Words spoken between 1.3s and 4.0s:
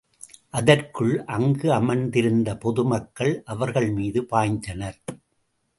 அங்கு அமர்ந்திருந்த பொதுமக்கள் அவர்கள்